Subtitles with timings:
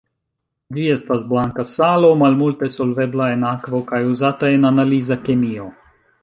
[0.77, 5.71] Ĝi estas blanka salo, malmulte solvebla en akvo kaj uzata en analiza kemio.